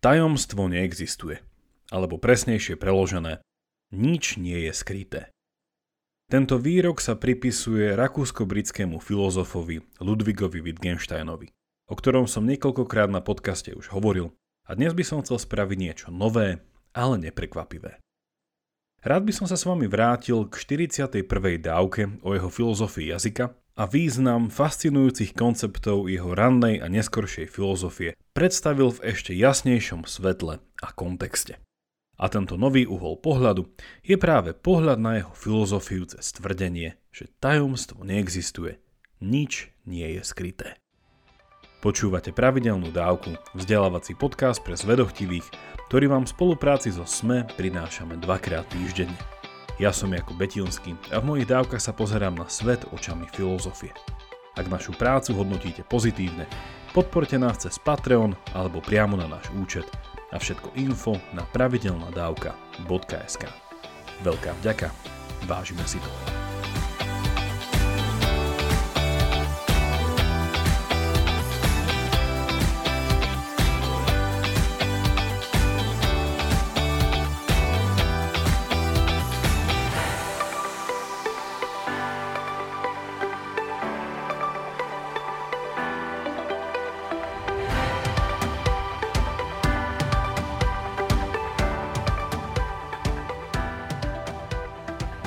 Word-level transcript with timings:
Tajomstvo 0.00 0.64
neexistuje, 0.64 1.44
alebo 1.92 2.16
presnejšie 2.16 2.80
preložené, 2.80 3.44
nič 3.92 4.40
nie 4.40 4.64
je 4.64 4.72
skryté. 4.72 5.28
Tento 6.32 6.56
výrok 6.56 7.04
sa 7.04 7.20
pripisuje 7.20 7.92
rakúsko-britskému 7.92 8.96
filozofovi 8.96 9.84
Ludvigovi 10.00 10.64
Wittgensteinovi, 10.64 11.52
o 11.84 11.94
ktorom 11.98 12.24
som 12.24 12.48
niekoľkokrát 12.48 13.12
na 13.12 13.20
podcaste 13.20 13.76
už 13.76 13.92
hovoril 13.92 14.32
a 14.64 14.72
dnes 14.72 14.96
by 14.96 15.04
som 15.04 15.20
chcel 15.20 15.36
spraviť 15.36 15.76
niečo 15.76 16.08
nové, 16.08 16.64
ale 16.96 17.20
neprekvapivé. 17.20 18.00
Rád 19.04 19.22
by 19.28 19.32
som 19.36 19.44
sa 19.44 19.60
s 19.60 19.68
vami 19.68 19.84
vrátil 19.84 20.48
k 20.48 20.54
41. 20.56 21.28
dávke 21.60 22.08
o 22.24 22.32
jeho 22.32 22.48
filozofii 22.48 23.12
jazyka 23.12 23.52
a 23.76 23.86
význam 23.86 24.50
fascinujúcich 24.50 25.34
konceptov 25.34 26.10
jeho 26.10 26.34
rannej 26.34 26.82
a 26.82 26.90
neskoršej 26.90 27.46
filozofie 27.50 28.18
predstavil 28.34 28.94
v 28.94 29.14
ešte 29.14 29.34
jasnejšom 29.34 30.06
svetle 30.06 30.62
a 30.62 30.88
kontexte. 30.94 31.58
A 32.20 32.28
tento 32.28 32.60
nový 32.60 32.84
uhol 32.84 33.16
pohľadu 33.16 33.72
je 34.04 34.20
práve 34.20 34.52
pohľad 34.52 35.00
na 35.00 35.24
jeho 35.24 35.32
filozofiu 35.32 36.04
cez 36.04 36.36
tvrdenie, 36.36 37.00
že 37.08 37.32
tajomstvo 37.40 38.04
neexistuje, 38.04 38.76
nič 39.24 39.72
nie 39.88 40.04
je 40.18 40.22
skryté. 40.22 40.76
Počúvate 41.80 42.36
pravidelnú 42.36 42.92
dávku, 42.92 43.32
vzdelávací 43.56 44.12
podcast 44.12 44.60
pre 44.60 44.76
zvedochtivých, 44.76 45.48
ktorý 45.88 46.12
vám 46.12 46.28
v 46.28 46.32
spolupráci 46.36 46.92
so 46.92 47.08
SME 47.08 47.48
prinášame 47.56 48.20
dvakrát 48.20 48.68
týždenne. 48.68 49.39
Ja 49.80 49.96
som 49.96 50.12
Jakub 50.12 50.36
Betilský 50.36 50.92
a 51.08 51.24
v 51.24 51.32
mojich 51.32 51.48
dávkach 51.48 51.80
sa 51.80 51.96
pozerám 51.96 52.36
na 52.36 52.44
svet 52.52 52.84
očami 52.92 53.24
filozofie. 53.32 53.96
Ak 54.52 54.68
našu 54.68 54.92
prácu 54.92 55.32
hodnotíte 55.32 55.88
pozitívne, 55.88 56.44
podporte 56.92 57.40
nás 57.40 57.64
cez 57.64 57.80
Patreon 57.80 58.36
alebo 58.52 58.84
priamo 58.84 59.16
na 59.16 59.24
náš 59.24 59.48
účet 59.56 59.88
a 60.28 60.36
všetko 60.36 60.76
info 60.76 61.16
na 61.32 61.48
pravidelnadavka.sk. 61.56 63.42
Veľká 64.20 64.52
vďaka, 64.60 64.92
vážime 65.48 65.88
si 65.88 65.96
to. 65.96 66.49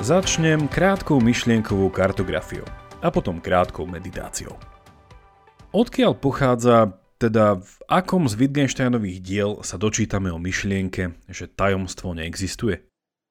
Začnem 0.04 0.68
krátkou 0.68 1.16
myšlienkovou 1.16 1.88
kartografiou 1.88 2.68
a 3.00 3.08
potom 3.08 3.40
krátkou 3.40 3.88
meditáciou. 3.88 4.52
Odkiaľ 5.72 6.12
pochádza, 6.20 7.00
teda 7.16 7.56
v 7.56 7.74
akom 7.88 8.28
z 8.28 8.36
Wittgensteinových 8.36 9.18
diel 9.24 9.50
sa 9.64 9.80
dočítame 9.80 10.28
o 10.28 10.36
myšlienke, 10.36 11.16
že 11.32 11.48
tajomstvo 11.48 12.12
neexistuje? 12.12 12.84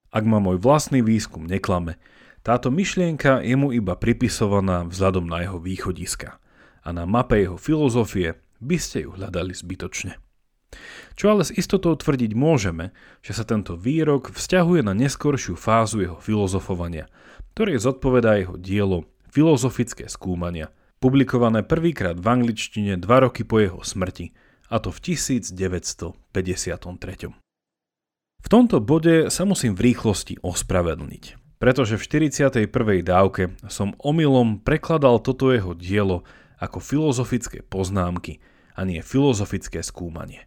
Ak 0.09 0.25
ma 0.25 0.41
môj 0.41 0.57
vlastný 0.57 1.05
výskum 1.05 1.45
neklame, 1.45 2.01
táto 2.41 2.73
myšlienka 2.73 3.45
je 3.45 3.53
mu 3.53 3.69
iba 3.69 3.93
pripisovaná 3.93 4.89
vzhľadom 4.89 5.29
na 5.29 5.45
jeho 5.45 5.61
východiska 5.61 6.41
a 6.81 6.89
na 6.89 7.05
mape 7.05 7.37
jeho 7.37 7.61
filozofie 7.61 8.41
by 8.57 8.81
ste 8.81 9.05
ju 9.05 9.13
hľadali 9.13 9.53
zbytočne. 9.53 10.22
Čo 11.13 11.33
ale 11.33 11.45
s 11.45 11.53
istotou 11.53 11.93
tvrdiť 11.93 12.31
môžeme, 12.33 12.95
že 13.21 13.37
sa 13.37 13.45
tento 13.45 13.77
výrok 13.77 14.33
vzťahuje 14.33 14.81
na 14.81 14.93
neskoršiu 14.97 15.53
fázu 15.57 16.01
jeho 16.01 16.17
filozofovania, 16.17 17.09
ktoré 17.53 17.77
zodpovedá 17.77 18.41
jeho 18.41 18.57
dielo 18.57 19.05
Filozofické 19.33 20.05
skúmania, 20.13 20.69
publikované 21.01 21.65
prvýkrát 21.65 22.13
v 22.21 22.27
angličtine 22.29 23.01
dva 23.01 23.25
roky 23.25 23.41
po 23.41 23.57
jeho 23.57 23.81
smrti, 23.81 24.29
a 24.69 24.77
to 24.77 24.93
v 24.93 25.17
1953. 25.17 26.13
V 28.43 28.47
tomto 28.51 28.77
bode 28.77 29.33
sa 29.33 29.43
musím 29.49 29.73
v 29.73 29.89
rýchlosti 29.89 30.37
ospravedlniť, 30.45 31.57
pretože 31.57 31.97
v 31.97 32.05
41. 32.29 32.69
dávke 33.01 33.57
som 33.73 33.97
omylom 34.05 34.61
prekladal 34.61 35.17
toto 35.17 35.49
jeho 35.49 35.73
dielo 35.73 36.21
ako 36.61 36.77
filozofické 36.77 37.65
poznámky 37.65 38.37
a 38.77 38.85
nie 38.85 39.01
filozofické 39.01 39.81
skúmanie. 39.81 40.45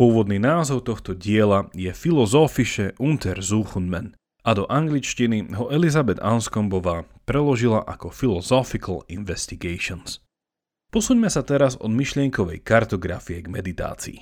Pôvodný 0.00 0.40
názov 0.40 0.88
tohto 0.88 1.12
diela 1.12 1.68
je 1.76 1.92
Philosophische 1.92 2.96
Untersuchungen 2.96 4.16
a 4.40 4.56
do 4.56 4.64
angličtiny 4.64 5.52
ho 5.52 5.68
Elizabeth 5.68 6.16
Anskombová 6.24 7.04
preložila 7.28 7.84
ako 7.84 8.08
Philosophical 8.08 9.04
Investigations. 9.12 10.24
Posuňme 10.88 11.28
sa 11.28 11.44
teraz 11.44 11.76
od 11.76 11.92
myšlienkovej 11.92 12.64
kartografie 12.64 13.44
k 13.44 13.52
meditácii. 13.52 14.18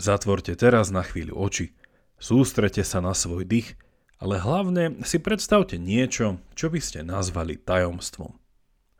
Zatvorte 0.00 0.56
teraz 0.56 0.88
na 0.88 1.04
chvíľu 1.04 1.36
oči, 1.36 1.76
sústrete 2.16 2.80
sa 2.80 3.04
na 3.04 3.12
svoj 3.12 3.44
dých, 3.44 3.76
ale 4.16 4.40
hlavne 4.40 5.04
si 5.04 5.20
predstavte 5.20 5.76
niečo, 5.76 6.40
čo 6.56 6.72
by 6.72 6.80
ste 6.80 7.04
nazvali 7.04 7.60
tajomstvom 7.60 8.40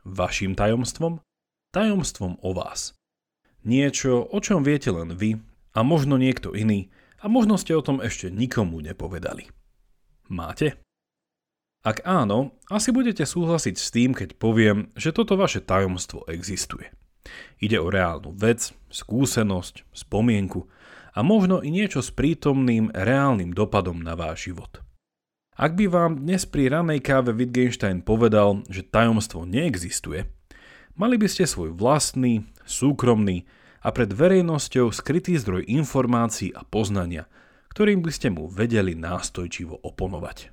vašim 0.03 0.55
tajomstvom, 0.55 1.19
tajomstvom 1.71 2.37
o 2.43 2.49
vás. 2.53 2.93
Niečo, 3.63 4.27
o 4.27 4.37
čom 4.43 4.63
viete 4.63 4.91
len 4.91 5.15
vy 5.15 5.39
a 5.71 5.79
možno 5.81 6.19
niekto 6.19 6.51
iný 6.51 6.91
a 7.23 7.31
možno 7.31 7.55
ste 7.55 7.71
o 7.73 7.81
tom 7.81 8.03
ešte 8.03 8.27
nikomu 8.27 8.83
nepovedali. 8.83 9.47
Máte? 10.27 10.83
Ak 11.83 12.03
áno, 12.07 12.59
asi 12.71 12.91
budete 12.95 13.27
súhlasiť 13.27 13.75
s 13.75 13.91
tým, 13.91 14.11
keď 14.15 14.35
poviem, 14.39 14.91
že 14.95 15.15
toto 15.15 15.35
vaše 15.35 15.63
tajomstvo 15.63 16.27
existuje. 16.27 16.91
Ide 17.63 17.79
o 17.79 17.87
reálnu 17.87 18.35
vec, 18.35 18.75
skúsenosť, 18.91 19.87
spomienku 19.95 20.67
a 21.15 21.23
možno 21.23 21.63
i 21.63 21.71
niečo 21.71 22.03
s 22.03 22.11
prítomným 22.11 22.91
reálnym 22.91 23.55
dopadom 23.55 24.03
na 24.03 24.19
váš 24.19 24.51
život. 24.51 24.82
Ak 25.53 25.77
by 25.77 25.85
vám 25.85 26.25
dnes 26.25 26.49
pri 26.49 26.65
ranej 26.65 27.05
káve 27.05 27.29
Wittgenstein 27.29 28.01
povedal, 28.01 28.65
že 28.73 28.81
tajomstvo 28.81 29.45
neexistuje, 29.45 30.25
mali 30.97 31.13
by 31.21 31.29
ste 31.29 31.45
svoj 31.45 31.77
vlastný, 31.77 32.49
súkromný 32.65 33.45
a 33.85 33.93
pred 33.93 34.09
verejnosťou 34.09 34.89
skrytý 34.89 35.37
zdroj 35.37 35.69
informácií 35.69 36.49
a 36.57 36.65
poznania, 36.65 37.29
ktorým 37.69 38.01
by 38.01 38.09
ste 38.09 38.33
mu 38.33 38.49
vedeli 38.49 38.97
nástojčivo 38.97 39.77
oponovať. 39.85 40.49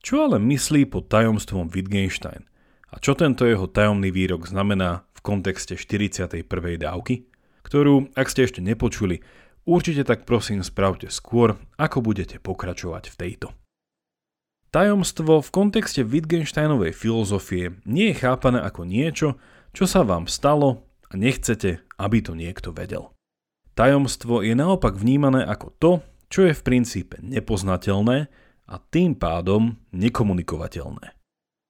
Čo 0.00 0.32
ale 0.32 0.40
myslí 0.40 0.88
pod 0.88 1.12
tajomstvom 1.12 1.68
Wittgenstein 1.68 2.48
a 2.88 2.96
čo 2.96 3.12
tento 3.12 3.44
jeho 3.44 3.68
tajomný 3.68 4.08
výrok 4.08 4.48
znamená 4.48 5.04
v 5.12 5.20
kontexte 5.20 5.76
41. 5.76 6.40
dávky, 6.80 7.28
ktorú, 7.68 8.08
ak 8.16 8.32
ste 8.32 8.48
ešte 8.48 8.64
nepočuli, 8.64 9.20
určite 9.68 10.08
tak 10.08 10.24
prosím 10.24 10.64
spravte 10.64 11.12
skôr, 11.12 11.60
ako 11.76 12.00
budete 12.00 12.40
pokračovať 12.40 13.12
v 13.12 13.18
tejto. 13.20 13.48
Tajomstvo 14.74 15.38
v 15.38 15.54
kontexte 15.54 16.02
Wittgensteinovej 16.02 16.98
filozofie 16.98 17.78
nie 17.86 18.10
je 18.10 18.18
chápané 18.18 18.58
ako 18.58 18.82
niečo, 18.82 19.38
čo 19.70 19.86
sa 19.86 20.02
vám 20.02 20.26
stalo 20.26 20.82
a 21.06 21.14
nechcete, 21.14 21.86
aby 21.94 22.18
to 22.18 22.34
niekto 22.34 22.74
vedel. 22.74 23.14
Tajomstvo 23.78 24.42
je 24.42 24.50
naopak 24.58 24.98
vnímané 24.98 25.46
ako 25.46 25.66
to, 25.78 25.90
čo 26.26 26.50
je 26.50 26.58
v 26.58 26.64
princípe 26.66 27.22
nepoznateľné 27.22 28.26
a 28.66 28.74
tým 28.90 29.14
pádom 29.14 29.78
nekomunikovateľné. 29.94 31.14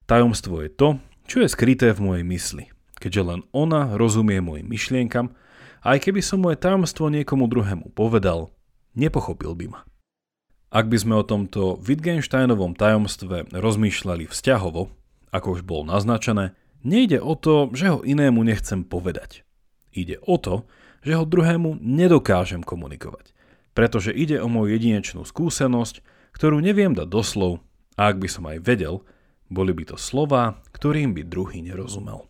Tajomstvo 0.08 0.64
je 0.64 0.72
to, 0.72 0.88
čo 1.28 1.44
je 1.44 1.52
skryté 1.52 1.92
v 1.92 2.00
mojej 2.00 2.24
mysli, 2.24 2.64
keďže 2.96 3.20
len 3.20 3.40
ona 3.52 4.00
rozumie 4.00 4.40
mojim 4.40 4.64
myšlienkam 4.64 5.36
aj 5.84 6.08
keby 6.08 6.24
som 6.24 6.40
moje 6.40 6.56
tajomstvo 6.56 7.12
niekomu 7.12 7.52
druhému 7.52 7.92
povedal, 7.92 8.48
nepochopil 8.96 9.52
by 9.52 9.76
ma. 9.76 9.84
Ak 10.74 10.90
by 10.90 10.98
sme 10.98 11.14
o 11.14 11.22
tomto 11.22 11.78
Wittgensteinovom 11.78 12.74
tajomstve 12.74 13.46
rozmýšľali 13.54 14.26
vzťahovo, 14.26 14.90
ako 15.30 15.46
už 15.54 15.62
bolo 15.62 15.86
naznačené, 15.86 16.58
nejde 16.82 17.22
o 17.22 17.38
to, 17.38 17.70
že 17.70 17.94
ho 17.94 18.02
inému 18.02 18.42
nechcem 18.42 18.82
povedať. 18.82 19.46
Ide 19.94 20.18
o 20.26 20.34
to, 20.34 20.66
že 21.06 21.14
ho 21.14 21.22
druhému 21.22 21.78
nedokážem 21.78 22.66
komunikovať, 22.66 23.30
pretože 23.70 24.10
ide 24.10 24.42
o 24.42 24.50
moju 24.50 24.74
jedinečnú 24.74 25.22
skúsenosť, 25.22 26.02
ktorú 26.34 26.58
neviem 26.58 26.90
dať 26.90 27.06
doslov 27.06 27.62
a 27.94 28.10
ak 28.10 28.18
by 28.18 28.26
som 28.26 28.50
aj 28.50 28.58
vedel, 28.66 29.06
boli 29.46 29.70
by 29.70 29.94
to 29.94 29.96
slova, 29.96 30.58
ktorým 30.74 31.14
by 31.14 31.22
druhý 31.22 31.62
nerozumel. 31.62 32.26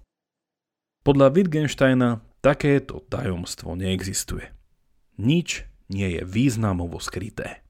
Podľa 1.01 1.33
Wittgensteina 1.33 2.21
takéto 2.45 3.01
tajomstvo 3.09 3.73
neexistuje. 3.73 4.53
Nič 5.17 5.65
nie 5.89 6.21
je 6.21 6.29
významovo 6.29 7.01
skryté. 7.01 7.64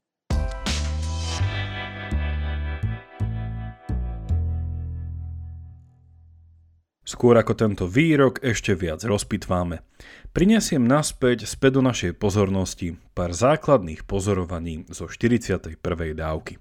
Skôr 7.05 7.37
ako 7.37 7.53
tento 7.53 7.85
výrok 7.85 8.41
ešte 8.41 8.73
viac 8.73 9.05
rozpitváme, 9.05 9.85
prinesiem 10.33 10.81
naspäť 10.81 11.45
späť 11.45 11.77
do 11.77 11.85
našej 11.85 12.17
pozornosti 12.17 12.97
pár 13.13 13.29
základných 13.29 14.09
pozorovaní 14.09 14.89
zo 14.89 15.05
41. 15.05 15.77
dávky. 16.17 16.57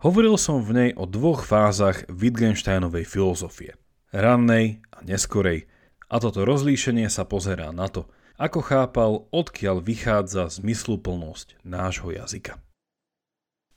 Hovoril 0.00 0.40
som 0.40 0.64
v 0.64 0.72
nej 0.72 0.90
o 0.96 1.04
dvoch 1.04 1.44
fázach 1.44 2.08
Wittgensteinovej 2.08 3.04
filozofie. 3.04 3.76
Rannej 4.08 4.80
a 4.88 5.04
neskorej. 5.04 5.68
A 6.08 6.16
toto 6.16 6.48
rozlíšenie 6.48 7.12
sa 7.12 7.28
pozerá 7.28 7.68
na 7.68 7.92
to, 7.92 8.08
ako 8.40 8.64
chápal, 8.64 9.28
odkiaľ 9.36 9.84
vychádza 9.84 10.48
zmysluplnosť 10.48 11.60
nášho 11.60 12.08
jazyka. 12.08 12.56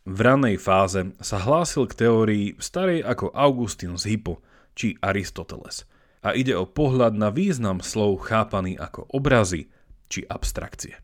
V 0.07 0.17
ranej 0.23 0.55
fáze 0.55 1.11
sa 1.19 1.35
hlásil 1.35 1.83
k 1.91 2.07
teórii 2.07 2.45
starej 2.63 3.03
ako 3.03 3.35
Augustín 3.35 3.99
z 3.99 4.15
Hippo 4.15 4.39
či 4.71 4.95
Aristoteles– 5.03 5.83
a 6.25 6.33
ide 6.33 6.57
o 6.57 6.65
pohľad 6.65 7.13
na 7.13 7.29
význam 7.29 7.81
slov 7.81 8.25
chápaný 8.25 8.77
ako 8.77 9.05
obrazy 9.13 9.69
či 10.07 10.23
abstrakcie. 10.25 10.97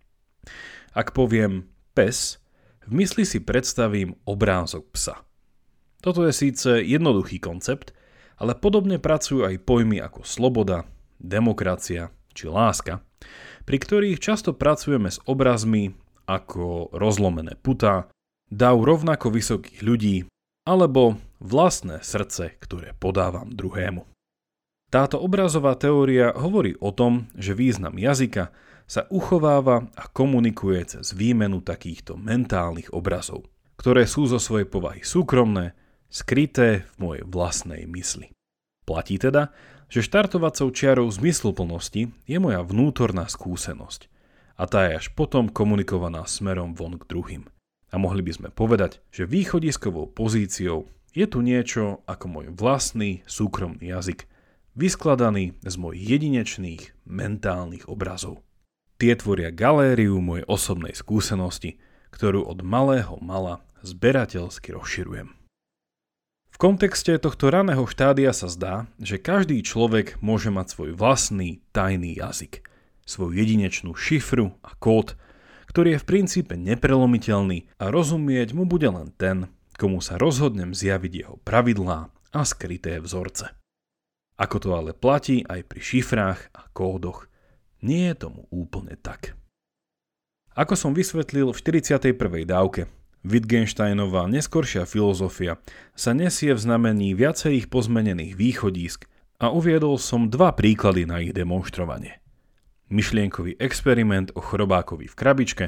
Ak 0.94 1.12
poviem 1.13 1.69
pes, 1.98 2.38
v 2.83 3.01
mysli 3.04 3.24
si 3.24 3.39
predstavím 3.39 4.19
obrázok 4.27 4.92
psa. 4.92 5.15
Toto 6.04 6.27
je 6.27 6.36
síce 6.36 6.83
jednoduchý 6.83 7.39
koncept, 7.39 7.95
ale 8.36 8.60
podobne 8.60 9.00
pracujú 9.00 9.48
aj 9.48 9.63
pojmy 9.63 10.04
ako 10.04 10.27
sloboda, 10.27 10.83
demokracia 11.15 12.12
či 12.36 12.51
láska, 12.51 13.00
pri 13.63 13.77
ktorých 13.80 14.19
často 14.19 14.51
pracujeme 14.51 15.07
s 15.07 15.24
obrazmi 15.24 15.95
ako 16.27 16.92
rozlomené 16.92 17.56
putá, 17.56 18.12
dav 18.51 18.83
rovnako 18.83 19.31
vysokých 19.31 19.80
ľudí 19.80 20.18
alebo 20.68 21.19
vlastné 21.39 22.04
srdce, 22.04 22.56
ktoré 22.60 22.95
podávam 23.00 23.51
druhému. 23.51 24.12
Táto 24.93 25.17
obrazová 25.17 25.73
teória 25.73 26.29
hovorí 26.37 26.77
o 26.77 26.93
tom, 26.93 27.25
že 27.33 27.57
význam 27.57 27.97
jazyka 27.97 28.53
sa 28.85 29.09
uchováva 29.09 29.89
a 29.97 30.05
komunikuje 30.05 30.85
cez 30.85 31.17
výmenu 31.17 31.65
takýchto 31.65 32.13
mentálnych 32.13 32.93
obrazov, 32.93 33.49
ktoré 33.73 34.05
sú 34.05 34.29
zo 34.29 34.37
svojej 34.37 34.69
povahy 34.69 35.01
súkromné, 35.01 35.73
skryté 36.13 36.85
v 36.93 37.09
mojej 37.09 37.23
vlastnej 37.25 37.89
mysli. 37.89 38.37
Platí 38.85 39.17
teda, 39.17 39.49
že 39.89 40.05
štartovacou 40.05 40.69
čiarou 40.69 41.09
zmysluplnosti 41.09 42.13
je 42.29 42.37
moja 42.37 42.61
vnútorná 42.61 43.25
skúsenosť 43.25 44.13
a 44.61 44.69
tá 44.69 44.93
je 44.93 45.01
až 45.01 45.09
potom 45.17 45.49
komunikovaná 45.49 46.29
smerom 46.29 46.77
von 46.77 47.01
k 47.01 47.09
druhým. 47.09 47.49
A 47.89 47.97
mohli 47.97 48.21
by 48.21 48.29
sme 48.37 48.49
povedať, 48.53 49.01
že 49.09 49.25
východiskovou 49.25 50.13
pozíciou 50.13 50.85
je 51.17 51.25
tu 51.25 51.41
niečo 51.41 52.05
ako 52.05 52.25
môj 52.29 52.47
vlastný 52.53 53.25
súkromný 53.25 53.89
jazyk, 53.89 54.29
vyskladaný 54.73 55.53
z 55.61 55.75
mojich 55.77 56.03
jedinečných 56.17 56.83
mentálnych 57.05 57.85
obrazov. 57.89 58.41
Tie 58.97 59.13
tvoria 59.17 59.49
galériu 59.49 60.21
mojej 60.21 60.45
osobnej 60.49 60.93
skúsenosti, 60.93 61.81
ktorú 62.13 62.45
od 62.45 62.61
malého 62.61 63.17
mala 63.21 63.65
zberateľsky 63.81 64.73
rozširujem. 64.73 65.33
V 66.53 66.57
kontexte 66.61 67.17
tohto 67.17 67.49
raného 67.49 67.83
štádia 67.89 68.29
sa 68.29 68.45
zdá, 68.45 68.85
že 69.01 69.17
každý 69.17 69.65
človek 69.65 70.21
môže 70.21 70.53
mať 70.53 70.67
svoj 70.69 70.89
vlastný 70.93 71.65
tajný 71.73 72.13
jazyk, 72.13 72.61
svoju 73.09 73.33
jedinečnú 73.33 73.97
šifru 73.97 74.53
a 74.61 74.77
kód, 74.77 75.17
ktorý 75.73 75.97
je 75.97 76.01
v 76.05 76.09
princípe 76.09 76.53
neprelomiteľný 76.53 77.65
a 77.81 77.89
rozumieť 77.89 78.53
mu 78.53 78.69
bude 78.69 78.85
len 78.85 79.09
ten, 79.17 79.49
komu 79.73 79.97
sa 80.05 80.21
rozhodnem 80.21 80.77
zjaviť 80.77 81.13
jeho 81.25 81.35
pravidlá 81.41 82.13
a 82.29 82.41
skryté 82.45 83.01
vzorce. 83.01 83.62
Ako 84.38 84.57
to 84.57 84.74
ale 84.74 84.97
platí 84.97 85.45
aj 85.45 85.62
pri 85.69 85.81
šifrách 85.81 86.39
a 86.57 86.62
kódoch, 86.74 87.30
nie 87.85 88.09
je 88.09 88.15
tomu 88.18 88.50
úplne 88.50 88.97
tak. 88.97 89.38
Ako 90.53 90.77
som 90.77 90.94
vysvetlil 90.94 91.50
v 91.50 91.57
41. 91.57 92.18
dávke, 92.45 92.89
Wittgensteinová 93.24 94.27
neskoršia 94.27 94.83
filozofia 94.83 95.56
sa 95.95 96.12
nesie 96.12 96.51
v 96.51 96.59
znamení 96.59 97.15
viacerých 97.15 97.71
pozmenených 97.71 98.35
východísk 98.35 99.07
a 99.39 99.47
uviedol 99.47 99.95
som 99.95 100.27
dva 100.27 100.51
príklady 100.51 101.07
na 101.07 101.24
ich 101.24 101.31
demonstrovanie. 101.31 102.19
Myšlienkový 102.91 103.57
experiment 103.63 104.36
o 104.36 104.44
chrobákovi 104.44 105.07
v 105.07 105.15
krabičke 105.15 105.65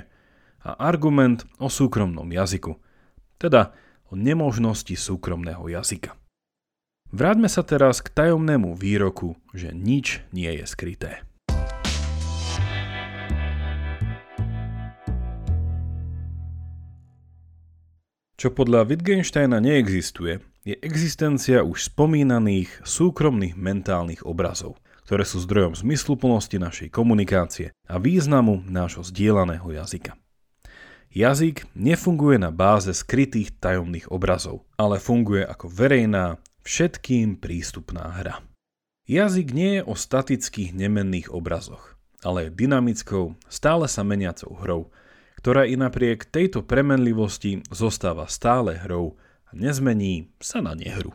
a 0.68 0.72
argument 0.78 1.48
o 1.58 1.72
súkromnom 1.72 2.28
jazyku, 2.28 2.76
teda 3.40 3.72
o 4.12 4.20
nemožnosti 4.20 4.94
súkromného 4.94 5.66
jazyka. 5.72 6.14
Vráťme 7.14 7.46
sa 7.46 7.62
teraz 7.62 8.02
k 8.02 8.10
tajomnému 8.10 8.74
výroku, 8.74 9.38
že 9.54 9.70
nič 9.70 10.26
nie 10.34 10.50
je 10.50 10.66
skryté. 10.66 11.22
Čo 18.36 18.52
podľa 18.52 18.90
Wittgensteina 18.90 19.62
neexistuje, 19.62 20.42
je 20.66 20.74
existencia 20.82 21.62
už 21.62 21.94
spomínaných 21.94 22.82
súkromných 22.82 23.54
mentálnych 23.54 24.26
obrazov, 24.26 24.82
ktoré 25.06 25.22
sú 25.24 25.38
zdrojom 25.46 25.78
zmysluplnosti 25.78 26.58
našej 26.58 26.90
komunikácie 26.90 27.70
a 27.86 28.02
významu 28.02 28.66
nášho 28.66 29.06
zdieľaného 29.06 29.78
jazyka. 29.78 30.18
Jazyk 31.16 31.70
nefunguje 31.78 32.42
na 32.42 32.52
báze 32.52 32.92
skrytých 32.92 33.56
tajomných 33.62 34.12
obrazov, 34.12 34.68
ale 34.76 35.00
funguje 35.00 35.48
ako 35.48 35.72
verejná, 35.72 36.36
všetkým 36.66 37.38
prístupná 37.38 38.10
hra. 38.10 38.42
Jazyk 39.06 39.54
nie 39.54 39.80
je 39.80 39.82
o 39.86 39.94
statických 39.94 40.74
nemenných 40.74 41.30
obrazoch, 41.30 41.94
ale 42.26 42.50
je 42.50 42.58
dynamickou, 42.58 43.38
stále 43.46 43.86
sa 43.86 44.02
meniacou 44.02 44.58
hrou, 44.58 44.90
ktorá 45.38 45.70
i 45.70 45.78
napriek 45.78 46.26
tejto 46.26 46.66
premenlivosti 46.66 47.62
zostáva 47.70 48.26
stále 48.26 48.82
hrou 48.82 49.14
a 49.46 49.54
nezmení 49.54 50.34
sa 50.42 50.58
na 50.58 50.74
nehru. 50.74 51.14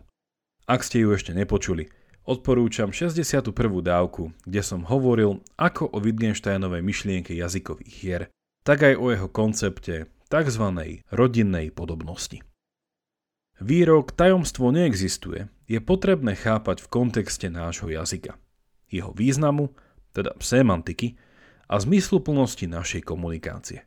Ak 0.71 0.87
ste 0.87 1.03
ju 1.03 1.11
ešte 1.11 1.35
nepočuli, 1.35 1.91
odporúčam 2.23 2.95
61. 2.95 3.51
dávku, 3.83 4.31
kde 4.47 4.63
som 4.63 4.87
hovoril 4.87 5.43
ako 5.59 5.91
o 5.91 5.99
Wittgensteinovej 5.99 6.87
myšlienke 6.87 7.35
jazykových 7.35 7.95
hier, 7.99 8.23
tak 8.63 8.87
aj 8.87 8.95
o 8.95 9.11
jeho 9.11 9.27
koncepte 9.27 10.07
tzv. 10.31 10.65
rodinnej 11.11 11.75
podobnosti. 11.75 12.39
Výrok 13.61 14.17
tajomstvo 14.17 14.73
neexistuje 14.73 15.53
je 15.69 15.79
potrebné 15.85 16.33
chápať 16.33 16.81
v 16.81 16.89
kontexte 16.89 17.53
nášho 17.53 17.93
jazyka, 17.93 18.41
jeho 18.89 19.13
významu, 19.13 19.77
teda 20.17 20.33
semantiky, 20.41 21.21
a 21.71 21.79
zmysluplnosti 21.79 22.67
našej 22.67 23.07
komunikácie. 23.07 23.87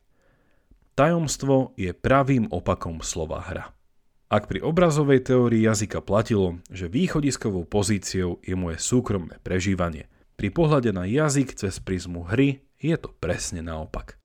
Tajomstvo 0.94 1.74
je 1.76 1.90
pravým 1.90 2.48
opakom 2.48 3.02
slova 3.02 3.42
hra. 3.44 3.74
Ak 4.30 4.48
pri 4.48 4.62
obrazovej 4.62 5.26
teórii 5.26 5.66
jazyka 5.66 6.00
platilo, 6.00 6.62
že 6.72 6.88
východiskovou 6.88 7.68
pozíciou 7.68 8.40
je 8.40 8.54
moje 8.56 8.80
súkromné 8.80 9.42
prežívanie, 9.42 10.08
pri 10.38 10.54
pohľade 10.54 10.94
na 10.94 11.04
jazyk 11.04 11.54
cez 11.54 11.82
prizmu 11.82 12.24
hry 12.30 12.62
je 12.78 12.94
to 12.94 13.10
presne 13.18 13.60
naopak. 13.60 14.16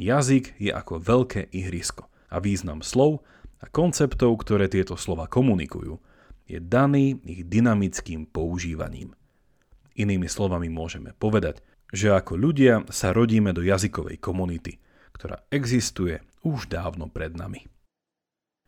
Jazyk 0.00 0.56
je 0.56 0.72
ako 0.72 1.00
veľké 1.00 1.52
ihrisko 1.52 2.08
a 2.32 2.40
význam 2.40 2.80
slov 2.80 3.24
a 3.66 3.72
konceptov, 3.74 4.38
ktoré 4.46 4.70
tieto 4.70 4.94
slova 4.94 5.26
komunikujú, 5.26 5.98
je 6.46 6.62
daný 6.62 7.18
ich 7.26 7.42
dynamickým 7.42 8.30
používaním. 8.30 9.10
Inými 9.98 10.30
slovami 10.30 10.70
môžeme 10.70 11.10
povedať, 11.18 11.66
že 11.90 12.14
ako 12.14 12.38
ľudia 12.38 12.86
sa 12.94 13.10
rodíme 13.10 13.50
do 13.50 13.66
jazykovej 13.66 14.22
komunity, 14.22 14.78
ktorá 15.10 15.42
existuje 15.50 16.22
už 16.46 16.70
dávno 16.70 17.10
pred 17.10 17.34
nami. 17.34 17.66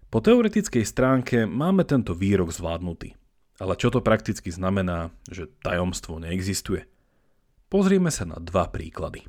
Po 0.09 0.19
teoretickej 0.19 0.83
stránke 0.83 1.45
máme 1.47 1.87
tento 1.87 2.17
výrok 2.17 2.51
zvládnutý. 2.51 3.15
Ale 3.59 3.75
čo 3.75 3.91
to 3.91 4.01
prakticky 4.01 4.49
znamená, 4.49 5.11
že 5.29 5.51
tajomstvo 5.63 6.23
neexistuje? 6.23 6.87
Pozrime 7.69 8.09
sa 8.09 8.25
na 8.25 8.41
dva 8.41 8.71
príklady. 8.71 9.27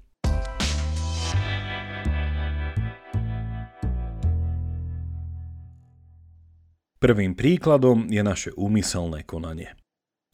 Prvým 7.00 7.32
príkladom 7.32 8.12
je 8.12 8.20
naše 8.20 8.51
úmyselné 8.60 9.24
konanie. 9.24 9.72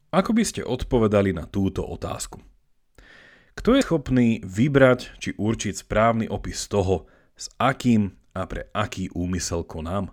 Ako 0.09 0.33
by 0.33 0.41
ste 0.41 0.65
odpovedali 0.65 1.29
na 1.29 1.45
túto 1.45 1.85
otázku? 1.85 2.41
Kto 3.53 3.77
je 3.77 3.85
schopný 3.85 4.41
vybrať 4.41 5.13
či 5.21 5.37
určiť 5.37 5.85
správny 5.85 6.25
opis 6.25 6.65
toho, 6.65 7.05
s 7.37 7.53
akým 7.61 8.17
a 8.33 8.49
pre 8.49 8.73
aký 8.73 9.13
úmysel 9.13 9.61
konám? 9.61 10.09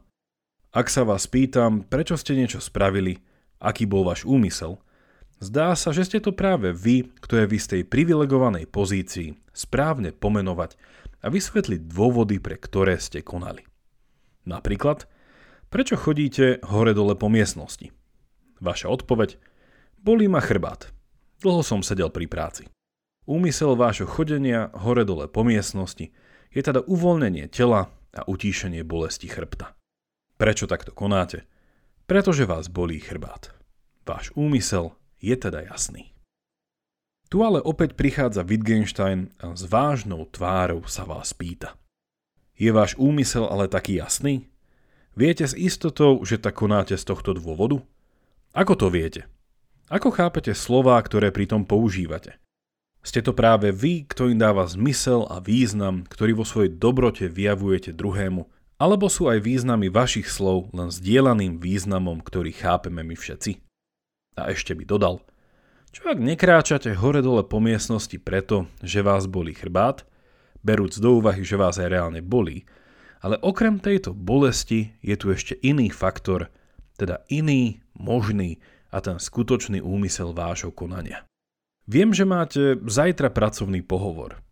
Ak 0.76 0.92
sa 0.92 1.08
vás 1.08 1.24
pýtam, 1.24 1.88
prečo 1.88 2.20
ste 2.20 2.36
niečo 2.36 2.60
spravili, 2.60 3.24
aký 3.56 3.88
bol 3.88 4.04
váš 4.04 4.28
úmysel, 4.28 4.76
zdá 5.40 5.72
sa, 5.72 5.88
že 5.88 6.04
ste 6.04 6.20
to 6.20 6.36
práve 6.36 6.76
vy, 6.76 7.08
kto 7.24 7.40
je 7.40 7.48
v 7.48 7.56
istej 7.56 7.82
privilegovanej 7.88 8.68
pozícii, 8.68 9.40
správne 9.56 10.12
pomenovať 10.12 10.76
a 11.24 11.32
vysvetliť 11.32 11.88
dôvody, 11.88 12.44
pre 12.44 12.60
ktoré 12.60 13.00
ste 13.00 13.24
konali. 13.24 13.64
Napríklad, 14.44 15.08
Prečo 15.72 15.96
chodíte 15.96 16.60
hore-dole 16.68 17.16
po 17.16 17.32
miestnosti? 17.32 17.96
Vaša 18.60 18.92
odpoveď? 18.92 19.40
Bolí 20.04 20.28
ma 20.28 20.44
chrbát. 20.44 20.92
Dlho 21.40 21.64
som 21.64 21.80
sedel 21.80 22.12
pri 22.12 22.28
práci. 22.28 22.68
Úmysel 23.24 23.72
vášho 23.72 24.04
chodenia 24.04 24.68
hore-dole 24.76 25.32
po 25.32 25.40
miestnosti 25.40 26.12
je 26.52 26.60
teda 26.60 26.84
uvoľnenie 26.84 27.48
tela 27.48 27.88
a 28.12 28.20
utíšenie 28.28 28.84
bolesti 28.84 29.32
chrbta. 29.32 29.72
Prečo 30.36 30.68
takto 30.68 30.92
konáte? 30.92 31.48
Pretože 32.04 32.44
vás 32.44 32.68
bolí 32.68 33.00
chrbát. 33.00 33.56
Váš 34.04 34.28
úmysel 34.36 34.92
je 35.24 35.40
teda 35.40 35.64
jasný. 35.72 36.12
Tu 37.32 37.40
ale 37.40 37.64
opäť 37.64 37.96
prichádza 37.96 38.44
Wittgenstein 38.44 39.32
a 39.40 39.56
s 39.56 39.64
vážnou 39.64 40.28
tvárou 40.28 40.84
sa 40.84 41.08
vás 41.08 41.32
pýta. 41.32 41.80
Je 42.60 42.68
váš 42.68 42.92
úmysel 43.00 43.48
ale 43.48 43.72
taký 43.72 44.04
jasný? 44.04 44.51
Viete 45.12 45.44
s 45.44 45.52
istotou, 45.52 46.24
že 46.24 46.40
tak 46.40 46.56
konáte 46.56 46.96
z 46.96 47.04
tohto 47.04 47.36
dôvodu? 47.36 47.84
Ako 48.56 48.72
to 48.80 48.88
viete? 48.88 49.28
Ako 49.92 50.08
chápete 50.08 50.56
slová, 50.56 50.96
ktoré 51.04 51.28
pritom 51.28 51.68
používate? 51.68 52.40
Ste 53.04 53.20
to 53.20 53.36
práve 53.36 53.76
vy, 53.76 54.08
kto 54.08 54.32
im 54.32 54.40
dáva 54.40 54.64
zmysel 54.64 55.28
a 55.28 55.42
význam, 55.42 56.08
ktorý 56.08 56.32
vo 56.38 56.48
svojej 56.48 56.72
dobrote 56.72 57.28
vyjavujete 57.28 57.92
druhému, 57.92 58.48
alebo 58.80 59.12
sú 59.12 59.28
aj 59.28 59.44
významy 59.44 59.92
vašich 59.92 60.32
slov 60.32 60.72
len 60.72 60.88
zdieľaným 60.88 61.60
významom, 61.60 62.24
ktorý 62.24 62.56
chápeme 62.56 63.04
my 63.04 63.12
všetci? 63.12 63.60
A 64.40 64.48
ešte 64.48 64.72
by 64.72 64.88
dodal, 64.88 65.20
čo 65.92 66.08
ak 66.08 66.16
nekráčate 66.24 66.96
hore-dole 66.96 67.44
po 67.44 67.60
miestnosti 67.60 68.16
preto, 68.16 68.64
že 68.80 69.04
vás 69.04 69.28
bolí 69.28 69.52
chrbát, 69.52 70.08
berúc 70.64 70.96
do 70.96 71.20
úvahy, 71.20 71.44
že 71.44 71.60
vás 71.60 71.76
aj 71.76 71.92
reálne 71.92 72.24
bolí, 72.24 72.64
ale 73.22 73.38
okrem 73.38 73.78
tejto 73.78 74.10
bolesti 74.12 74.98
je 74.98 75.14
tu 75.14 75.30
ešte 75.30 75.54
iný 75.62 75.94
faktor, 75.94 76.50
teda 76.98 77.22
iný, 77.30 77.78
možný 77.94 78.58
a 78.90 78.98
ten 78.98 79.22
skutočný 79.22 79.78
úmysel 79.78 80.34
vášho 80.34 80.74
konania. 80.74 81.22
Viem, 81.86 82.10
že 82.10 82.26
máte 82.26 82.78
zajtra 82.82 83.30
pracovný 83.30 83.82
pohovor. 83.82 84.42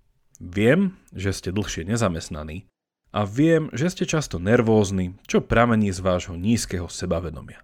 Viem, 0.41 0.97
že 1.13 1.35
ste 1.35 1.51
dlhšie 1.53 1.85
nezamestnaní 1.85 2.71
a 3.11 3.27
viem, 3.27 3.69
že 3.75 3.91
ste 3.91 4.05
často 4.07 4.39
nervózni, 4.39 5.19
čo 5.27 5.43
pramení 5.43 5.91
z 5.91 6.01
vášho 6.01 6.39
nízkeho 6.39 6.87
sebavedomia. 6.87 7.61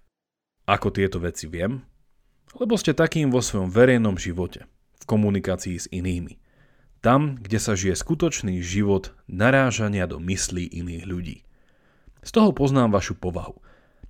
Ako 0.66 0.90
tieto 0.90 1.22
veci 1.22 1.46
viem? 1.46 1.86
Lebo 2.58 2.74
ste 2.74 2.92
takým 2.94 3.30
vo 3.30 3.38
svojom 3.38 3.70
verejnom 3.70 4.18
živote, 4.18 4.66
v 4.98 5.04
komunikácii 5.06 5.76
s 5.78 5.86
inými. 5.94 6.36
Tam, 7.06 7.38
kde 7.38 7.62
sa 7.62 7.78
žije 7.78 7.94
skutočný 7.94 8.58
život 8.66 9.14
narážania 9.30 10.10
do 10.10 10.18
myslí 10.18 10.74
iných 10.74 11.04
ľudí. 11.06 11.46
Z 12.26 12.34
toho 12.34 12.50
poznám 12.50 12.98
vašu 12.98 13.14
povahu. 13.14 13.62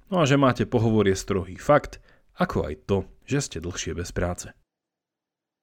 No 0.08 0.24
a 0.24 0.24
že 0.24 0.40
máte 0.40 0.64
pohovor 0.64 1.04
strohý 1.12 1.60
fakt, 1.60 2.00
ako 2.40 2.72
aj 2.72 2.74
to, 2.88 3.04
že 3.28 3.44
ste 3.44 3.58
dlhšie 3.60 3.92
bez 3.92 4.16
práce. 4.16 4.48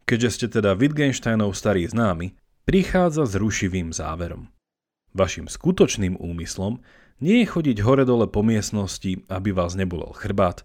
Keďže 0.06 0.30
ste 0.30 0.62
teda 0.62 0.78
Wittgensteinov 0.78 1.58
starý 1.58 1.90
známy, 1.90 2.38
prichádza 2.70 3.25
s 3.25 3.34
rušivým 3.34 3.90
záverom. 3.90 4.54
Vašim 5.18 5.50
skutočným 5.50 6.22
úmyslom 6.22 6.86
nie 7.18 7.42
je 7.42 7.50
chodiť 7.50 7.82
hore-dole 7.82 8.30
po 8.30 8.46
miestnosti, 8.46 9.25
aby 9.25 9.50
vás 9.50 9.74
nebolel 9.74 10.13
chrbát, 10.13 10.62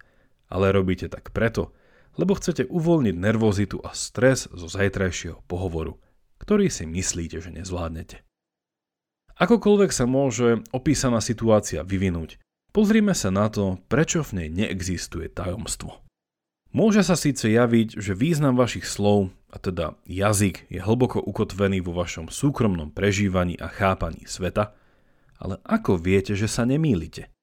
ale 0.53 0.69
robíte 0.77 1.09
tak 1.09 1.33
preto, 1.33 1.73
lebo 2.21 2.37
chcete 2.37 2.69
uvoľniť 2.69 3.17
nervozitu 3.17 3.81
a 3.81 3.97
stres 3.97 4.53
zo 4.53 4.69
zajtrajšieho 4.69 5.49
pohovoru, 5.49 5.97
ktorý 6.49 6.73
si 6.73 6.89
myslíte, 6.89 7.45
že 7.45 7.53
nezvládnete. 7.53 8.25
Akokoľvek 9.37 9.93
sa 9.93 10.09
môže 10.09 10.65
opísaná 10.73 11.21
situácia 11.21 11.85
vyvinúť, 11.85 12.41
Pozrime 12.79 13.11
sa 13.11 13.35
na 13.35 13.51
to, 13.51 13.83
prečo 13.91 14.23
v 14.23 14.39
nej 14.39 14.49
neexistuje 14.55 15.27
tajomstvo. 15.27 15.99
Môže 16.71 17.03
sa 17.03 17.19
síce 17.19 17.51
javiť, 17.51 17.99
že 17.99 18.15
význam 18.15 18.55
vašich 18.55 18.87
slov, 18.87 19.35
a 19.51 19.59
teda 19.59 19.99
jazyk, 20.07 20.71
je 20.71 20.79
hlboko 20.79 21.19
ukotvený 21.19 21.83
vo 21.83 21.91
vašom 21.91 22.31
súkromnom 22.31 22.95
prežívaní 22.95 23.59
a 23.59 23.67
chápaní 23.67 24.31
sveta, 24.31 24.79
ale 25.43 25.59
ako 25.67 25.99
viete, 25.99 26.39
že 26.39 26.47
sa 26.47 26.63
nemýlite? 26.63 27.35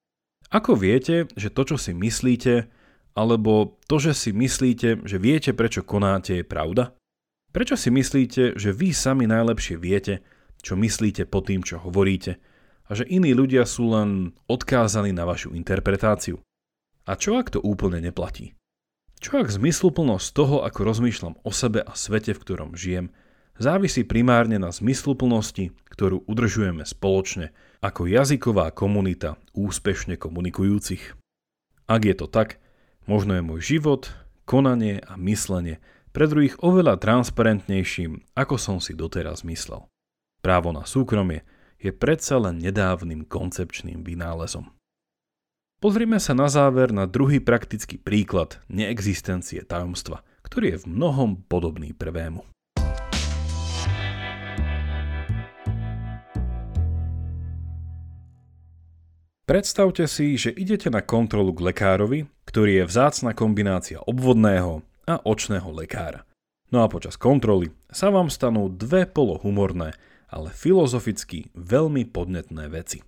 Ako 0.48 0.72
viete, 0.72 1.28
že 1.36 1.52
to, 1.52 1.68
čo 1.68 1.76
si 1.76 1.92
myslíte, 1.92 2.72
alebo 3.12 3.76
to, 3.92 4.00
že 4.00 4.16
si 4.16 4.30
myslíte, 4.32 5.04
že 5.04 5.20
viete, 5.20 5.52
prečo 5.52 5.84
konáte, 5.84 6.40
je 6.40 6.48
pravda? 6.48 6.95
Prečo 7.56 7.72
si 7.72 7.88
myslíte, 7.88 8.60
že 8.60 8.68
vy 8.68 8.92
sami 8.92 9.24
najlepšie 9.24 9.80
viete, 9.80 10.20
čo 10.60 10.76
myslíte 10.76 11.24
pod 11.24 11.48
tým, 11.48 11.64
čo 11.64 11.80
hovoríte, 11.80 12.36
a 12.84 12.92
že 12.92 13.08
iní 13.08 13.32
ľudia 13.32 13.64
sú 13.64 13.96
len 13.96 14.36
odkázaní 14.44 15.16
na 15.16 15.24
vašu 15.24 15.56
interpretáciu. 15.56 16.36
A 17.08 17.16
čo 17.16 17.40
ak 17.40 17.56
to 17.56 17.64
úplne 17.64 18.04
neplatí? 18.04 18.52
Čo 19.24 19.40
ak 19.40 19.48
zmysluplnosť 19.48 20.36
toho, 20.36 20.68
ako 20.68 20.84
rozmýšľam 20.84 21.40
o 21.40 21.48
sebe 21.48 21.80
a 21.80 21.96
svete, 21.96 22.36
v 22.36 22.42
ktorom 22.44 22.76
žijem, 22.76 23.08
závisí 23.56 24.04
primárne 24.04 24.60
na 24.60 24.68
zmysluplnosti, 24.68 25.72
ktorú 25.88 26.28
udržujeme 26.28 26.84
spoločne 26.84 27.56
ako 27.80 28.04
jazyková 28.04 28.68
komunita 28.76 29.40
úspešne 29.56 30.20
komunikujúcich? 30.20 31.16
Ak 31.88 32.04
je 32.04 32.14
to 32.20 32.28
tak, 32.28 32.60
možno 33.08 33.32
je 33.32 33.48
môj 33.48 33.60
život, 33.64 34.12
konanie 34.44 35.00
a 35.00 35.16
myslenie 35.16 35.80
pre 36.16 36.24
druhých 36.24 36.56
oveľa 36.64 36.96
transparentnejším, 36.96 38.32
ako 38.32 38.56
som 38.56 38.80
si 38.80 38.96
doteraz 38.96 39.44
myslel. 39.44 39.84
Právo 40.40 40.72
na 40.72 40.88
súkromie, 40.88 41.44
je 41.76 41.92
predsa 41.92 42.40
len 42.40 42.56
nedávnym 42.56 43.28
koncepčným 43.28 44.00
vynálezom. 44.00 44.72
Pozrime 45.76 46.16
sa 46.16 46.32
na 46.32 46.48
záver 46.48 46.88
na 46.88 47.04
druhý 47.04 47.36
praktický 47.36 48.00
príklad 48.00 48.64
neexistencie 48.72 49.60
tajomstva, 49.68 50.24
ktorý 50.40 50.72
je 50.72 50.78
v 50.80 50.86
mnohom 50.88 51.44
podobný 51.44 51.92
prvému. 51.92 52.40
Predstavte 59.44 60.08
si, 60.08 60.40
že 60.40 60.48
idete 60.48 60.88
na 60.88 61.04
kontrolu 61.04 61.52
k 61.52 61.70
lekárovi, 61.70 62.24
ktorý 62.48 62.80
je 62.80 62.84
vzácna 62.88 63.36
kombinácia 63.36 64.00
obvodného 64.00 64.80
a 65.06 65.22
očného 65.22 65.70
lekára. 65.70 66.26
No 66.74 66.82
a 66.82 66.90
počas 66.90 67.14
kontroly 67.14 67.70
sa 67.88 68.10
vám 68.10 68.26
stanú 68.26 68.66
dve 68.66 69.06
polohumorné 69.06 69.94
ale 70.30 70.50
filozoficky 70.50 71.54
veľmi 71.54 72.10
podnetné 72.10 72.66
veci. 72.70 73.02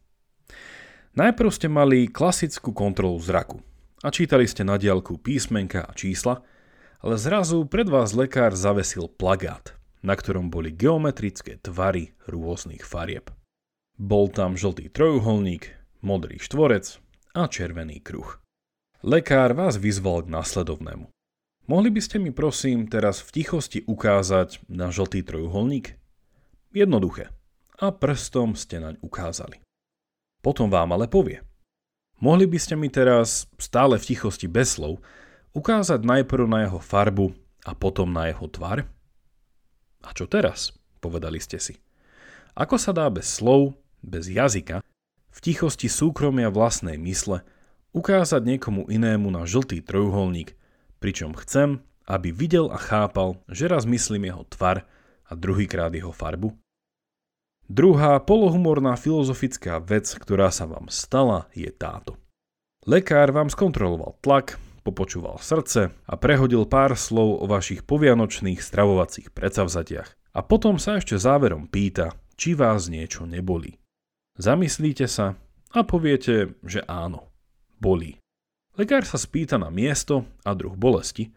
Najprv 1.19 1.51
ste 1.51 1.67
mali 1.67 2.07
klasickú 2.07 2.71
kontrolu 2.71 3.19
zraku 3.19 3.59
a 4.07 4.15
čítali 4.15 4.47
ste 4.47 4.63
na 4.63 4.79
diálku 4.79 5.19
písmenka 5.19 5.83
a 5.83 5.93
čísla, 5.95 6.47
ale 7.03 7.15
zrazu 7.19 7.67
pred 7.67 7.91
vás 7.91 8.15
lekár 8.15 8.55
zavesil 8.55 9.11
plagát, 9.11 9.75
na 10.03 10.15
ktorom 10.15 10.51
boli 10.51 10.71
geometrické 10.71 11.59
tvary 11.59 12.15
rôznych 12.31 12.87
farieb. 12.87 13.35
Bol 13.99 14.31
tam 14.31 14.55
žltý 14.55 14.95
trojuholník, 14.95 15.75
modrý 16.07 16.39
štvorec 16.39 17.03
a 17.35 17.51
červený 17.51 17.99
kruh. 17.99 18.39
Lekár 19.03 19.59
vás 19.59 19.75
vyzval 19.75 20.27
k 20.27 20.39
následovnému. 20.39 21.11
Mohli 21.69 21.93
by 21.93 22.01
ste 22.01 22.17
mi 22.17 22.33
prosím 22.33 22.89
teraz 22.89 23.21
v 23.21 23.45
tichosti 23.45 23.85
ukázať 23.85 24.65
na 24.73 24.89
žltý 24.89 25.21
trojuholník? 25.21 26.01
Jednoduché. 26.73 27.29
A 27.77 27.93
prstom 27.93 28.57
ste 28.57 28.81
naň 28.81 28.97
ukázali. 29.05 29.61
Potom 30.41 30.73
vám 30.73 30.97
ale 30.97 31.13
povie. 31.13 31.45
Mohli 32.25 32.49
by 32.49 32.57
ste 32.57 32.73
mi 32.73 32.89
teraz, 32.89 33.45
stále 33.61 34.01
v 34.01 34.17
tichosti 34.17 34.49
bez 34.49 34.81
slov, 34.81 35.05
ukázať 35.53 36.09
najprv 36.09 36.49
na 36.49 36.65
jeho 36.65 36.81
farbu 36.81 37.37
a 37.69 37.77
potom 37.77 38.17
na 38.17 38.33
jeho 38.33 38.49
tvar? 38.49 38.89
A 40.01 40.09
čo 40.17 40.25
teraz? 40.25 40.73
Povedali 41.05 41.37
ste 41.37 41.61
si. 41.61 41.77
Ako 42.57 42.81
sa 42.81 42.97
dá 42.97 43.13
bez 43.13 43.29
slov, 43.29 43.77
bez 44.01 44.25
jazyka, 44.25 44.81
v 45.29 45.39
tichosti 45.45 45.93
súkromia 45.93 46.49
vlastnej 46.49 46.97
mysle 46.97 47.45
ukázať 47.93 48.57
niekomu 48.57 48.89
inému 48.89 49.29
na 49.29 49.45
žltý 49.45 49.85
trojuholník, 49.85 50.58
pričom 50.99 51.35
chcem, 51.39 51.81
aby 52.07 52.35
videl 52.35 52.71
a 52.71 52.79
chápal, 52.79 53.41
že 53.49 53.71
raz 53.71 53.87
myslím 53.87 54.29
jeho 54.29 54.45
tvar 54.47 54.85
a 55.29 55.33
druhýkrát 55.35 55.95
jeho 55.95 56.13
farbu? 56.13 56.57
Druhá 57.69 58.17
polohumorná 58.25 58.97
filozofická 58.97 59.77
vec, 59.85 60.09
ktorá 60.17 60.49
sa 60.49 60.65
vám 60.65 60.89
stala, 60.89 61.53
je 61.53 61.69
táto. 61.69 62.17
Lekár 62.89 63.29
vám 63.29 63.53
skontroloval 63.53 64.17
tlak, 64.25 64.57
popočúval 64.81 65.37
srdce 65.37 65.93
a 65.93 66.15
prehodil 66.17 66.65
pár 66.65 66.97
slov 66.97 67.45
o 67.45 67.45
vašich 67.45 67.85
povianočných 67.85 68.65
stravovacích 68.65 69.37
predsavzatiach. 69.37 70.33
A 70.33 70.41
potom 70.41 70.81
sa 70.81 70.97
ešte 70.97 71.21
záverom 71.21 71.69
pýta, 71.69 72.17
či 72.41 72.57
vás 72.57 72.89
niečo 72.89 73.29
nebolí. 73.29 73.77
Zamyslíte 74.41 75.05
sa 75.05 75.37
a 75.69 75.85
poviete, 75.85 76.57
že 76.65 76.81
áno, 76.89 77.29
bolí. 77.77 78.17
Lekár 78.79 79.03
sa 79.03 79.19
spýta 79.19 79.59
na 79.59 79.75
miesto 79.75 80.23
a 80.47 80.55
druh 80.55 80.79
bolesti 80.79 81.35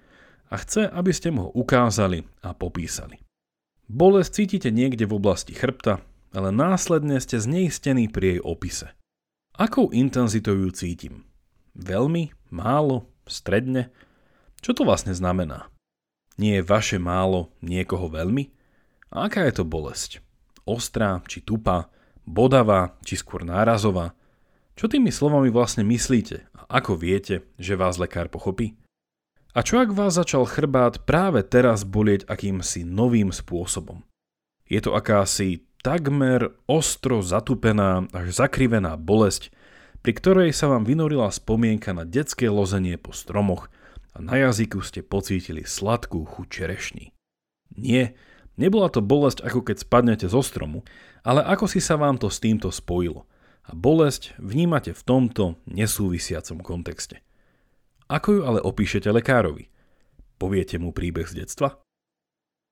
a 0.54 0.62
chce, 0.62 0.86
aby 0.86 1.10
ste 1.10 1.34
mu 1.34 1.50
ho 1.50 1.52
ukázali 1.58 2.22
a 2.46 2.54
popísali. 2.54 3.18
Bolesť 3.90 4.46
cítite 4.46 4.70
niekde 4.70 5.10
v 5.10 5.18
oblasti 5.18 5.58
chrbta, 5.58 6.06
ale 6.38 6.54
následne 6.54 7.18
ste 7.18 7.42
zneistení 7.42 8.14
pri 8.14 8.38
jej 8.38 8.42
opise. 8.46 8.94
Akou 9.58 9.90
intenzitou 9.90 10.54
ju 10.54 10.70
cítim? 10.70 11.26
Veľmi? 11.74 12.30
Málo? 12.54 13.10
Stredne? 13.26 13.90
Čo 14.62 14.78
to 14.78 14.86
vlastne 14.86 15.18
znamená? 15.18 15.74
Nie 16.38 16.62
je 16.62 16.70
vaše 16.70 17.02
málo 17.02 17.50
niekoho 17.66 18.06
veľmi? 18.06 18.54
A 19.12 19.28
aká 19.28 19.50
je 19.50 19.60
to 19.60 19.66
bolesť? 19.66 20.22
Ostrá 20.70 21.26
či 21.26 21.42
tupá? 21.42 21.90
Bodavá 22.22 22.96
či 23.02 23.18
skôr 23.18 23.42
nárazová? 23.42 24.14
Čo 24.78 24.88
tými 24.88 25.10
slovami 25.10 25.50
vlastne 25.50 25.84
myslíte 25.84 26.51
ako 26.72 26.96
viete, 26.96 27.44
že 27.60 27.76
vás 27.76 28.00
lekár 28.00 28.32
pochopí? 28.32 28.80
A 29.52 29.60
čo 29.68 29.84
ak 29.84 29.92
vás 29.92 30.16
začal 30.16 30.48
chrbát 30.48 31.04
práve 31.04 31.44
teraz 31.44 31.84
bolieť 31.84 32.24
akýmsi 32.32 32.88
novým 32.88 33.36
spôsobom? 33.36 34.08
Je 34.64 34.80
to 34.80 34.96
akási 34.96 35.68
takmer 35.84 36.56
ostro 36.72 37.20
zatupená 37.20 38.08
až 38.16 38.32
zakrivená 38.32 38.96
bolesť, 38.96 39.52
pri 40.00 40.16
ktorej 40.16 40.50
sa 40.56 40.72
vám 40.72 40.88
vynorila 40.88 41.28
spomienka 41.28 41.92
na 41.92 42.08
detské 42.08 42.48
lozenie 42.48 42.96
po 42.96 43.12
stromoch 43.12 43.68
a 44.16 44.24
na 44.24 44.40
jazyku 44.40 44.80
ste 44.80 45.04
pocítili 45.04 45.68
sladkú 45.68 46.24
chuť 46.24 46.48
čerešní. 46.48 47.12
Nie, 47.76 48.16
nebola 48.56 48.88
to 48.88 49.04
bolesť 49.04 49.44
ako 49.44 49.68
keď 49.68 49.78
spadnete 49.84 50.28
zo 50.32 50.40
stromu, 50.40 50.88
ale 51.28 51.44
ako 51.44 51.68
si 51.68 51.84
sa 51.84 52.00
vám 52.00 52.16
to 52.16 52.32
s 52.32 52.40
týmto 52.40 52.72
spojilo. 52.72 53.28
A 53.68 53.78
bolesť 53.78 54.34
vnímate 54.42 54.96
v 54.96 55.02
tomto 55.06 55.62
nesúvisiacom 55.70 56.66
kontexte. 56.66 57.22
Ako 58.10 58.30
ju 58.38 58.42
ale 58.44 58.60
opíšete 58.60 59.08
lekárovi? 59.08 59.70
Poviete 60.42 60.82
mu 60.82 60.90
príbeh 60.90 61.30
z 61.30 61.46
detstva? 61.46 61.78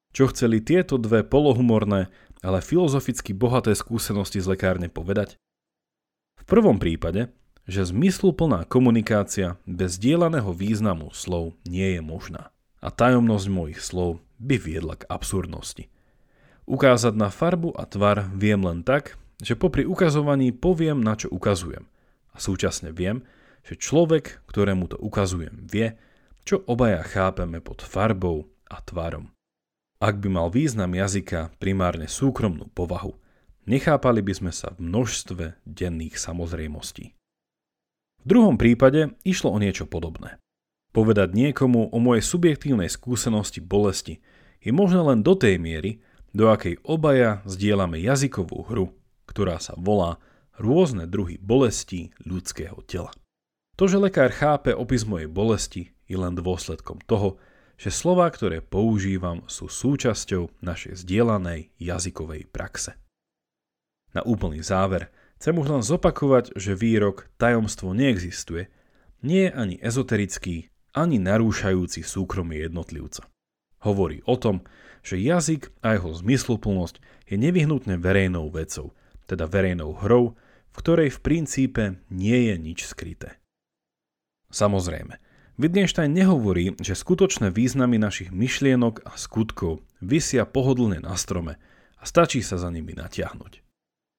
Čo 0.09 0.33
chceli 0.33 0.57
tieto 0.59 0.97
dve 0.97 1.21
polohumorné, 1.21 2.09
ale 2.41 2.65
filozoficky 2.65 3.37
bohaté 3.37 3.77
skúsenosti 3.77 4.41
z 4.41 4.49
lekárne 4.49 4.89
povedať? 4.89 5.37
V 6.41 6.43
prvom 6.49 6.81
prípade, 6.81 7.29
že 7.69 7.85
zmysluplná 7.85 8.65
komunikácia 8.65 9.61
bez 9.69 10.01
dielaného 10.01 10.49
významu 10.49 11.13
slov 11.13 11.53
nie 11.69 11.93
je 11.93 12.01
možná. 12.01 12.49
A 12.81 12.89
tajomnosť 12.89 13.47
mojich 13.53 13.79
slov 13.85 14.17
by 14.41 14.57
viedla 14.57 14.97
k 14.97 15.05
absurdnosti. 15.05 15.85
Ukázať 16.65 17.13
na 17.13 17.29
farbu 17.29 17.77
a 17.77 17.85
tvar 17.85 18.33
viem 18.33 18.65
len 18.65 18.81
tak, 18.81 19.21
že 19.39 19.55
popri 19.55 19.87
ukazovaní 19.87 20.51
poviem, 20.51 20.99
na 20.99 21.15
čo 21.15 21.31
ukazujem. 21.31 21.87
A 22.35 22.37
súčasne 22.37 22.91
viem, 22.91 23.23
že 23.63 23.79
človek, 23.79 24.43
ktorému 24.47 24.91
to 24.91 24.97
ukazujem, 24.99 25.67
vie, 25.67 25.95
čo 26.43 26.63
obaja 26.67 27.03
chápeme 27.03 27.59
pod 27.63 27.83
farbou 27.83 28.47
a 28.67 28.79
tvarom. 28.83 29.31
Ak 29.99 30.19
by 30.23 30.31
mal 30.31 30.47
význam 30.47 30.95
jazyka 30.95 31.51
primárne 31.59 32.07
súkromnú 32.07 32.71
povahu, 32.71 33.19
nechápali 33.67 34.23
by 34.23 34.33
sme 34.33 34.51
sa 34.55 34.71
v 34.75 34.87
množstve 34.87 35.59
denných 35.67 36.15
samozrejmostí. 36.15 37.11
V 38.19 38.25
druhom 38.27 38.55
prípade 38.55 39.15
išlo 39.27 39.51
o 39.51 39.59
niečo 39.59 39.87
podobné. 39.87 40.39
Povedať 40.89 41.35
niekomu 41.35 41.91
o 41.91 41.97
mojej 42.01 42.23
subjektívnej 42.25 42.89
skúsenosti 42.89 43.61
bolesti 43.61 44.19
je 44.59 44.71
možné 44.73 44.99
len 45.03 45.19
do 45.21 45.37
tej 45.37 45.61
miery, 45.61 46.01
do 46.33 46.49
akej 46.49 46.81
obaja 46.81 47.45
zdieľame 47.45 48.01
jazykovú 48.01 48.71
hru, 48.71 48.98
ktorá 49.29 49.61
sa 49.61 49.77
volá 49.77 50.17
rôzne 50.57 51.05
druhy 51.05 51.37
bolesti 51.37 52.09
ľudského 52.25 52.81
tela. 52.89 53.13
To, 53.77 53.87
že 53.87 54.01
lekár 54.01 54.33
chápe 54.33 54.73
opis 54.75 55.05
mojej 55.05 55.29
bolesti, 55.29 55.93
je 56.09 56.17
len 56.17 56.33
dôsledkom 56.33 56.99
toho, 57.05 57.37
že 57.79 57.95
slová, 57.95 58.27
ktoré 58.27 58.59
používam, 58.59 59.45
sú 59.47 59.71
súčasťou 59.71 60.59
našej 60.59 60.99
zdieľanej 60.99 61.71
jazykovej 61.79 62.51
praxe. 62.51 62.99
Na 64.11 64.25
úplný 64.25 64.59
záver 64.65 65.07
chcem 65.39 65.55
už 65.55 65.67
len 65.71 65.83
zopakovať, 65.85 66.59
že 66.59 66.75
výrok 66.75 67.31
tajomstvo 67.39 67.95
neexistuje 67.95 68.67
nie 69.23 69.47
je 69.47 69.51
ani 69.55 69.75
ezoterický, 69.79 70.67
ani 70.91 71.21
narúšajúci 71.23 72.03
súkromie 72.03 72.67
jednotlivca. 72.67 73.31
Hovorí 73.79 74.19
o 74.27 74.35
tom, 74.35 74.67
že 74.99 75.15
jazyk 75.15 75.71
a 75.79 75.95
jeho 75.95 76.11
zmysluplnosť 76.11 76.99
je 77.31 77.39
nevyhnutne 77.39 77.95
verejnou 77.95 78.51
vecou, 78.51 78.91
teda 79.29 79.45
verejnou 79.45 79.93
hrou, 80.01 80.33
v 80.73 80.75
ktorej 80.81 81.09
v 81.13 81.19
princípe 81.21 81.83
nie 82.09 82.49
je 82.49 82.55
nič 82.57 82.89
skryté. 82.89 83.37
Samozrejme, 84.49 85.21
Wittgenstein 85.59 86.15
nehovorí, 86.15 86.73
že 86.79 86.97
skutočné 86.97 87.51
významy 87.53 87.99
našich 87.99 88.33
myšlienok 88.33 89.05
a 89.05 89.13
skutkov 89.19 89.85
vysia 90.01 90.47
pohodlne 90.47 91.03
na 91.03 91.13
strome 91.19 91.61
a 91.99 92.03
stačí 92.07 92.39
sa 92.39 92.55
za 92.55 92.71
nimi 92.71 92.95
natiahnuť. 92.95 93.53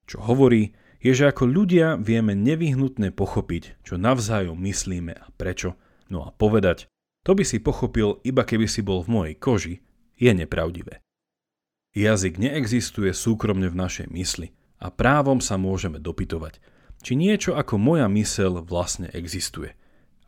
Čo 0.05 0.21
hovorí, 0.21 0.77
je, 1.01 1.11
že 1.17 1.33
ako 1.33 1.49
ľudia 1.49 1.97
vieme 1.97 2.37
nevyhnutne 2.37 3.09
pochopiť, 3.09 3.81
čo 3.81 3.97
navzájom 3.97 4.53
myslíme 4.53 5.17
a 5.17 5.27
prečo, 5.33 5.73
no 6.13 6.21
a 6.21 6.29
povedať, 6.29 6.85
to 7.25 7.33
by 7.33 7.41
si 7.41 7.57
pochopil 7.57 8.21
iba 8.21 8.45
keby 8.45 8.69
si 8.69 8.85
bol 8.85 9.01
v 9.01 9.09
mojej 9.09 9.35
koži, 9.41 9.75
je 10.21 10.29
nepravdivé. 10.29 11.01
Jazyk 11.97 12.37
neexistuje 12.37 13.11
súkromne 13.17 13.65
v 13.65 13.75
našej 13.81 14.07
mysli 14.13 14.53
a 14.81 14.89
právom 14.89 15.37
sa 15.37 15.61
môžeme 15.61 16.01
dopytovať, 16.01 16.57
či 17.05 17.13
niečo 17.13 17.53
ako 17.53 17.77
moja 17.77 18.09
mysel 18.09 18.65
vlastne 18.65 19.07
existuje– 19.13 19.77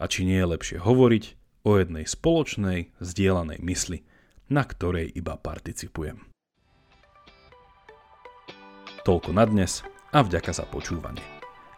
a 0.03 0.11
či 0.11 0.27
nie 0.27 0.35
je 0.35 0.51
lepšie 0.51 0.77
hovoriť 0.83 1.23
o 1.63 1.79
jednej 1.79 2.03
spoločnej, 2.03 2.91
zdieľanej 2.99 3.63
mysli, 3.63 4.03
na 4.51 4.67
ktorej 4.67 5.07
iba 5.15 5.39
participujem. 5.39 6.19
Toľko 9.07 9.31
na 9.31 9.47
dnes 9.47 9.83
a 10.11 10.19
vďaka 10.23 10.51
za 10.51 10.67
počúvanie. 10.67 11.23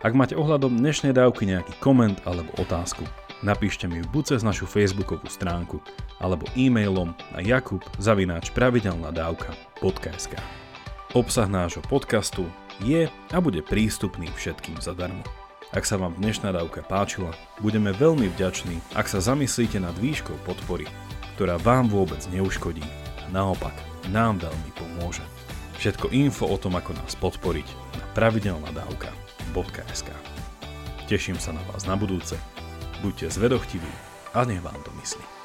Ak 0.01 0.13
máte 0.13 0.37
ohľadom 0.37 0.77
dnešnej 0.77 1.17
dávky 1.17 1.49
nejaký 1.49 1.73
koment 1.81 2.21
alebo 2.29 2.53
otázku, 2.61 3.01
napíšte 3.41 3.89
mi 3.89 4.05
buď 4.05 4.37
cez 4.37 4.41
našu 4.45 4.69
facebookovú 4.69 5.25
stránku 5.29 5.81
alebo 6.21 6.45
e-mailom 6.53 7.13
na 7.33 7.39
jakub 7.41 7.81
zavináč 7.97 8.53
pravidelná 8.53 9.09
dávka.sk. 9.09 10.37
Obsah 11.17 11.49
nášho 11.49 11.81
podcastu 11.89 12.45
je 12.83 13.07
a 13.07 13.37
bude 13.39 13.61
prístupný 13.63 14.27
všetkým 14.33 14.81
zadarmo. 14.81 15.23
Ak 15.75 15.83
sa 15.83 15.99
vám 15.99 16.15
dnešná 16.15 16.55
dávka 16.55 16.85
páčila, 16.85 17.35
budeme 17.59 17.91
veľmi 17.91 18.31
vďační, 18.31 18.79
ak 18.95 19.11
sa 19.11 19.19
zamyslíte 19.19 19.81
nad 19.81 19.95
výškou 19.99 20.35
podpory, 20.47 20.87
ktorá 21.35 21.59
vám 21.59 21.91
vôbec 21.91 22.23
neuškodí 22.31 22.85
a 23.19 23.25
naopak 23.33 23.75
nám 24.07 24.39
veľmi 24.39 24.71
pomôže. 24.77 25.25
Všetko 25.81 26.15
info 26.15 26.47
o 26.47 26.55
tom, 26.55 26.79
ako 26.79 26.95
nás 26.95 27.19
podporiť 27.19 27.67
na 27.99 28.05
pravidelnadavka.sk 28.15 30.09
Teším 31.05 31.37
sa 31.37 31.51
na 31.51 31.61
vás 31.69 31.83
na 31.85 31.99
budúce, 31.99 32.39
buďte 33.03 33.29
zvedochtiví 33.35 33.91
a 34.33 34.41
nech 34.47 34.63
vám 34.63 34.79
to 34.81 34.89
myslí. 35.03 35.44